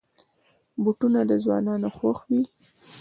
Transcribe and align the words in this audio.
بوټونه 0.83 1.19
د 1.29 1.31
ځوانانو 1.43 1.89
خوښ 1.97 2.19
وي. 2.29 2.43